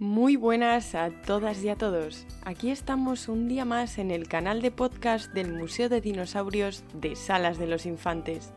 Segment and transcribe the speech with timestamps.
[0.00, 2.24] Muy buenas a todas y a todos.
[2.44, 7.16] Aquí estamos un día más en el canal de podcast del Museo de Dinosaurios de
[7.16, 8.52] Salas de los Infantes.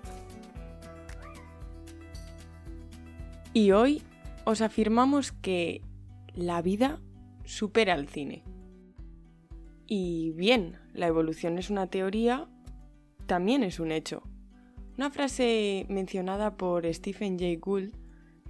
[3.54, 4.04] Y hoy
[4.46, 5.82] os afirmamos que
[6.36, 7.02] la vida
[7.44, 8.44] supera al cine.
[9.88, 12.50] Y bien, la evolución es una teoría,
[13.26, 14.22] también es un hecho.
[14.96, 17.96] Una frase mencionada por Stephen Jay Gould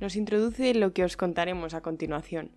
[0.01, 2.51] nos introduce lo que os contaremos a continuación.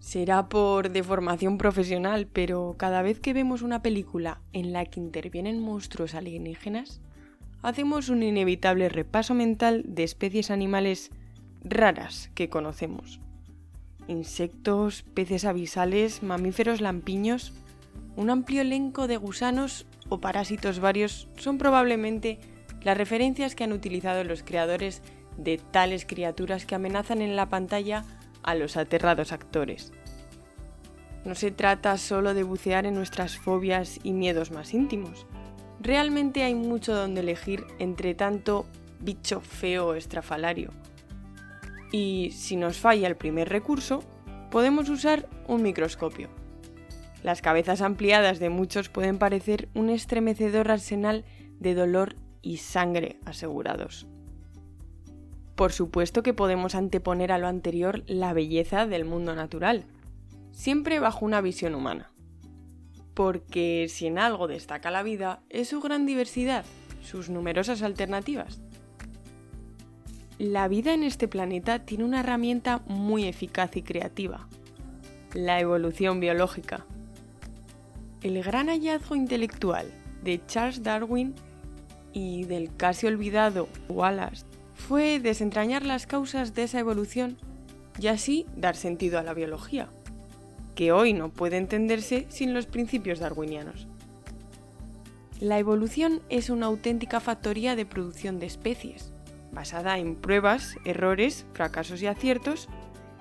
[0.00, 5.60] Será por deformación profesional, pero cada vez que vemos una película en la que intervienen
[5.60, 7.00] monstruos alienígenas,
[7.62, 11.10] hacemos un inevitable repaso mental de especies animales
[11.62, 13.20] raras que conocemos.
[14.08, 17.52] Insectos, peces abisales, mamíferos lampiños,
[18.16, 22.38] un amplio elenco de gusanos o parásitos varios son probablemente
[22.82, 25.02] las referencias que han utilizado los creadores
[25.36, 28.04] de tales criaturas que amenazan en la pantalla
[28.42, 29.92] a los aterrados actores.
[31.24, 35.26] No se trata solo de bucear en nuestras fobias y miedos más íntimos.
[35.80, 38.66] Realmente hay mucho donde elegir entre tanto
[39.00, 40.70] bicho feo estrafalario.
[41.92, 44.02] Y si nos falla el primer recurso,
[44.50, 46.28] podemos usar un microscopio.
[47.22, 51.24] Las cabezas ampliadas de muchos pueden parecer un estremecedor arsenal
[51.58, 54.06] de dolor y sangre asegurados.
[55.60, 59.84] Por supuesto que podemos anteponer a lo anterior la belleza del mundo natural,
[60.52, 62.10] siempre bajo una visión humana.
[63.12, 66.64] Porque si en algo destaca la vida es su gran diversidad,
[67.02, 68.62] sus numerosas alternativas.
[70.38, 74.48] La vida en este planeta tiene una herramienta muy eficaz y creativa,
[75.34, 76.86] la evolución biológica.
[78.22, 79.92] El gran hallazgo intelectual
[80.24, 81.34] de Charles Darwin
[82.14, 84.46] y del casi olvidado Wallace
[84.80, 87.36] fue desentrañar las causas de esa evolución
[88.00, 89.88] y así dar sentido a la biología,
[90.74, 93.86] que hoy no puede entenderse sin los principios darwinianos.
[95.38, 99.12] La evolución es una auténtica factoría de producción de especies,
[99.52, 102.68] basada en pruebas, errores, fracasos y aciertos,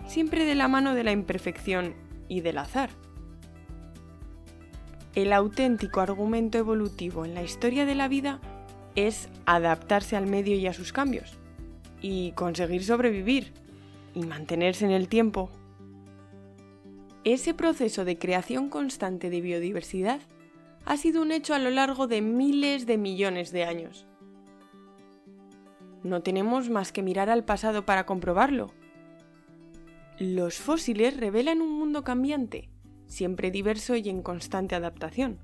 [0.08, 1.94] siempre de la mano de la imperfección
[2.28, 2.90] y del azar.
[5.14, 8.40] El auténtico argumento evolutivo en la historia de la vida
[8.96, 11.38] es adaptarse al medio y a sus cambios,
[12.02, 13.54] y conseguir sobrevivir
[14.14, 15.50] y mantenerse en el tiempo.
[17.24, 20.22] Ese proceso de creación constante de biodiversidad
[20.86, 24.06] ha sido un hecho a lo largo de miles de millones de años.
[26.04, 28.72] No tenemos más que mirar al pasado para comprobarlo.
[30.18, 32.70] Los fósiles revelan un mundo cambiante,
[33.06, 35.40] siempre diverso y en constante adaptación.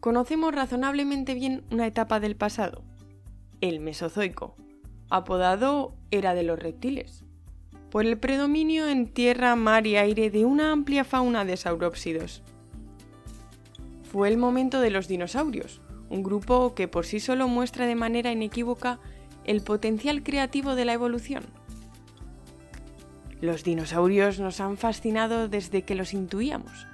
[0.00, 2.82] Conocemos razonablemente bien una etapa del pasado,
[3.60, 4.54] el Mesozoico,
[5.08, 7.24] apodado Era de los Reptiles,
[7.90, 12.42] por el predominio en tierra, mar y aire de una amplia fauna de saurópsidos.
[14.02, 15.80] Fue el momento de los dinosaurios,
[16.10, 19.00] un grupo que por sí solo muestra de manera inequívoca
[19.44, 21.44] el potencial creativo de la evolución.
[23.40, 26.86] Los dinosaurios nos han fascinado desde que los intuíamos,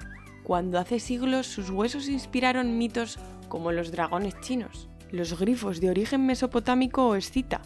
[0.43, 3.19] cuando hace siglos sus huesos inspiraron mitos
[3.49, 7.63] como los dragones chinos los grifos de origen mesopotámico o escita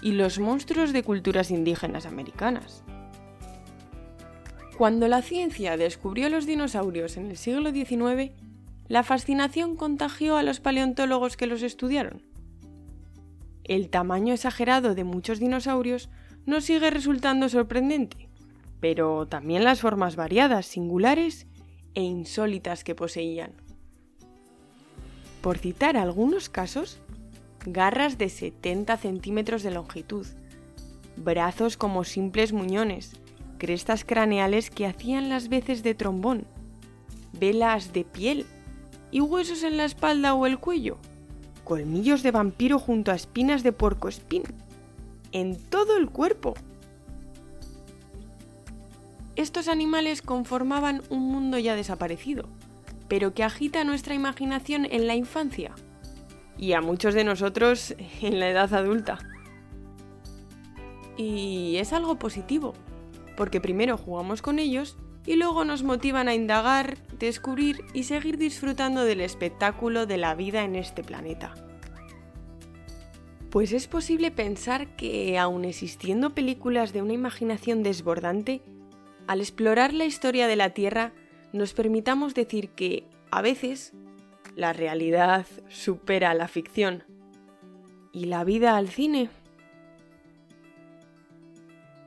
[0.00, 2.84] y los monstruos de culturas indígenas americanas.
[4.78, 8.32] Cuando la ciencia descubrió los dinosaurios en el siglo XIX,
[8.88, 12.22] la fascinación contagió a los paleontólogos que los estudiaron.
[13.64, 16.10] El tamaño exagerado de muchos dinosaurios
[16.44, 18.28] nos sigue resultando sorprendente,
[18.80, 21.46] pero también las formas variadas, singulares
[21.94, 23.63] e insólitas que poseían.
[25.44, 27.00] Por citar algunos casos,
[27.66, 30.26] garras de 70 centímetros de longitud,
[31.18, 33.20] brazos como simples muñones,
[33.58, 36.46] crestas craneales que hacían las veces de trombón,
[37.38, 38.46] velas de piel
[39.10, 40.96] y huesos en la espalda o el cuello,
[41.62, 44.44] colmillos de vampiro junto a espinas de puercoespín,
[45.32, 46.54] en todo el cuerpo.
[49.36, 52.48] Estos animales conformaban un mundo ya desaparecido,
[53.08, 55.74] pero que agita nuestra imaginación en la infancia
[56.56, 59.18] y a muchos de nosotros en la edad adulta.
[61.16, 62.74] Y es algo positivo,
[63.36, 64.96] porque primero jugamos con ellos
[65.26, 70.64] y luego nos motivan a indagar, descubrir y seguir disfrutando del espectáculo de la vida
[70.64, 71.54] en este planeta.
[73.50, 78.62] Pues es posible pensar que, aun existiendo películas de una imaginación desbordante,
[79.28, 81.12] al explorar la historia de la Tierra
[81.54, 83.92] nos permitamos decir que, a veces,
[84.56, 87.04] la realidad supera la ficción.
[88.12, 89.30] ¿Y la vida al cine?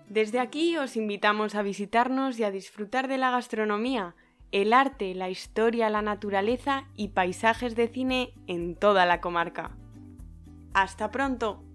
[0.10, 4.16] Desde aquí os invitamos a visitarnos y a disfrutar de la gastronomía,
[4.52, 9.78] el arte, la historia, la naturaleza y paisajes de cine en toda la comarca.
[10.74, 11.67] ¡Hasta pronto!